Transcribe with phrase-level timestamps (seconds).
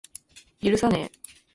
[0.59, 1.41] 許さねぇ。